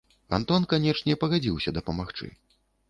Антон, 0.37 0.65
канечне, 0.71 1.19
пагадзіўся 1.25 1.77
дапамагчы. 1.81 2.35